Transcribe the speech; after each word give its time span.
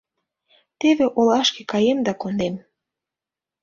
Теве 0.79 1.05
олашке 1.17 1.61
каем 1.71 1.99
да 2.07 2.11
кондем. 2.21 2.55